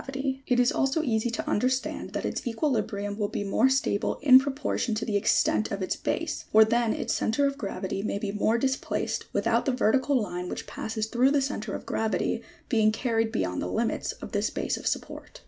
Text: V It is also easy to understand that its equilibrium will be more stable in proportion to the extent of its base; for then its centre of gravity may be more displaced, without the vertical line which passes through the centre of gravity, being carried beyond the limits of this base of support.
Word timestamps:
V 0.11 0.41
It 0.47 0.59
is 0.59 0.71
also 0.71 1.03
easy 1.03 1.29
to 1.29 1.47
understand 1.47 2.13
that 2.13 2.25
its 2.25 2.47
equilibrium 2.47 3.19
will 3.19 3.27
be 3.27 3.43
more 3.43 3.69
stable 3.69 4.17
in 4.23 4.39
proportion 4.39 4.95
to 4.95 5.05
the 5.05 5.15
extent 5.15 5.69
of 5.69 5.83
its 5.83 5.95
base; 5.95 6.45
for 6.51 6.65
then 6.65 6.91
its 6.91 7.13
centre 7.13 7.45
of 7.45 7.55
gravity 7.55 8.01
may 8.01 8.17
be 8.17 8.31
more 8.31 8.57
displaced, 8.57 9.25
without 9.31 9.65
the 9.67 9.71
vertical 9.71 10.19
line 10.19 10.49
which 10.49 10.65
passes 10.65 11.05
through 11.05 11.29
the 11.29 11.39
centre 11.39 11.75
of 11.75 11.85
gravity, 11.85 12.41
being 12.67 12.91
carried 12.91 13.31
beyond 13.31 13.61
the 13.61 13.67
limits 13.67 14.13
of 14.13 14.31
this 14.31 14.49
base 14.49 14.75
of 14.75 14.87
support. 14.87 15.39